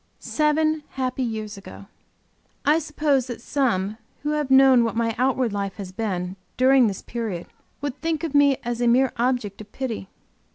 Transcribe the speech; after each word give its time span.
Seven 0.19 0.81
happy 0.93 1.21
years 1.21 1.57
ago! 1.59 1.85
I 2.65 2.79
suppose 2.79 3.27
that 3.27 3.39
some 3.39 3.97
who 4.23 4.31
have 4.31 4.49
known 4.49 4.83
what 4.83 4.95
my 4.95 5.13
outward 5.19 5.53
life 5.53 5.75
has 5.75 5.91
been 5.91 6.37
during 6.57 6.87
this 6.87 7.03
period 7.03 7.45
would 7.81 8.01
think 8.01 8.23
of 8.23 8.33
me 8.33 8.57
as 8.63 8.81
a 8.81 8.87
mere 8.87 9.11
object 9.17 9.61
of 9.61 9.71
pity. 9.71 10.09